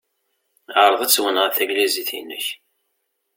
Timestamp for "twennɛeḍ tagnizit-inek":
1.11-2.45